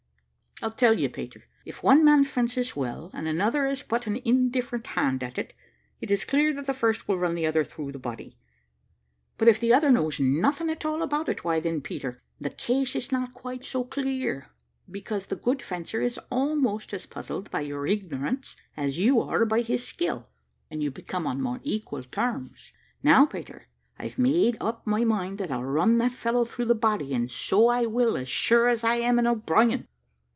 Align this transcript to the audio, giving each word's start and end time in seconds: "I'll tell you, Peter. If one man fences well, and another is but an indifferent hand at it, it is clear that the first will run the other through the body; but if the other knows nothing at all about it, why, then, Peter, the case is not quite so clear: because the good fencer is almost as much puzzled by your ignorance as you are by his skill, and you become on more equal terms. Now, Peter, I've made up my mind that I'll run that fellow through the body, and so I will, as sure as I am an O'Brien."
"I'll 0.63 0.69
tell 0.69 0.99
you, 0.99 1.09
Peter. 1.09 1.45
If 1.65 1.81
one 1.81 2.05
man 2.05 2.23
fences 2.23 2.75
well, 2.75 3.09
and 3.15 3.27
another 3.27 3.65
is 3.65 3.81
but 3.81 4.05
an 4.05 4.17
indifferent 4.17 4.85
hand 4.85 5.23
at 5.23 5.39
it, 5.39 5.55
it 5.99 6.11
is 6.11 6.23
clear 6.23 6.53
that 6.53 6.67
the 6.67 6.73
first 6.75 7.07
will 7.07 7.17
run 7.17 7.33
the 7.33 7.47
other 7.47 7.65
through 7.65 7.91
the 7.93 7.97
body; 7.97 8.37
but 9.39 9.47
if 9.47 9.59
the 9.59 9.73
other 9.73 9.89
knows 9.89 10.19
nothing 10.19 10.69
at 10.69 10.85
all 10.85 11.01
about 11.01 11.29
it, 11.29 11.43
why, 11.43 11.59
then, 11.59 11.81
Peter, 11.81 12.21
the 12.39 12.51
case 12.51 12.95
is 12.95 13.11
not 13.11 13.33
quite 13.33 13.65
so 13.65 13.83
clear: 13.83 14.51
because 14.87 15.25
the 15.25 15.35
good 15.35 15.63
fencer 15.63 15.99
is 15.99 16.19
almost 16.29 16.93
as 16.93 17.05
much 17.07 17.09
puzzled 17.09 17.49
by 17.49 17.61
your 17.61 17.87
ignorance 17.87 18.55
as 18.77 18.99
you 18.99 19.19
are 19.19 19.45
by 19.45 19.61
his 19.61 19.87
skill, 19.87 20.29
and 20.69 20.83
you 20.83 20.91
become 20.91 21.25
on 21.25 21.41
more 21.41 21.59
equal 21.63 22.03
terms. 22.03 22.71
Now, 23.01 23.25
Peter, 23.25 23.65
I've 23.97 24.19
made 24.19 24.57
up 24.61 24.85
my 24.85 25.05
mind 25.05 25.39
that 25.39 25.51
I'll 25.51 25.63
run 25.63 25.97
that 25.97 26.11
fellow 26.11 26.45
through 26.45 26.65
the 26.65 26.75
body, 26.75 27.15
and 27.15 27.31
so 27.31 27.67
I 27.67 27.87
will, 27.87 28.15
as 28.15 28.29
sure 28.29 28.67
as 28.67 28.83
I 28.83 28.97
am 28.97 29.17
an 29.17 29.25
O'Brien." 29.25 29.87